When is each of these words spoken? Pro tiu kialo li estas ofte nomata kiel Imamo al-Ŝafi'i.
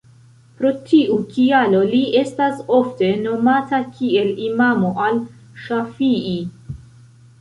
Pro 0.59 0.69
tiu 0.85 1.17
kialo 1.33 1.81
li 1.91 1.99
estas 2.21 2.63
ofte 2.79 3.11
nomata 3.27 3.83
kiel 3.99 4.33
Imamo 4.49 4.91
al-Ŝafi'i. 5.09 6.35